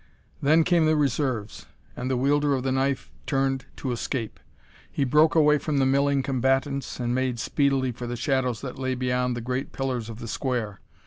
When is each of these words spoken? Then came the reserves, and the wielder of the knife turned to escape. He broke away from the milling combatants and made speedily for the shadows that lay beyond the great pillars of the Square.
Then 0.41 0.63
came 0.63 0.87
the 0.87 0.95
reserves, 0.95 1.67
and 1.95 2.09
the 2.09 2.17
wielder 2.17 2.55
of 2.55 2.63
the 2.63 2.71
knife 2.71 3.11
turned 3.27 3.65
to 3.75 3.91
escape. 3.91 4.39
He 4.91 5.03
broke 5.03 5.35
away 5.35 5.59
from 5.59 5.77
the 5.77 5.85
milling 5.85 6.23
combatants 6.23 6.99
and 6.99 7.13
made 7.13 7.37
speedily 7.37 7.91
for 7.91 8.07
the 8.07 8.15
shadows 8.17 8.61
that 8.61 8.79
lay 8.79 8.95
beyond 8.95 9.35
the 9.37 9.41
great 9.41 9.71
pillars 9.73 10.09
of 10.09 10.17
the 10.17 10.27
Square. 10.27 10.79